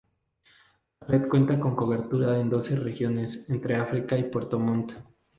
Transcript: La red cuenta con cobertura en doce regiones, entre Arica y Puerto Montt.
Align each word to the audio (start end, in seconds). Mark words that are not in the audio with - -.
La 1.01 1.07
red 1.09 1.27
cuenta 1.29 1.59
con 1.59 1.75
cobertura 1.75 2.39
en 2.39 2.49
doce 2.49 2.75
regiones, 2.75 3.47
entre 3.51 3.75
Arica 3.75 4.17
y 4.17 4.23
Puerto 4.23 4.57
Montt. 4.57 4.93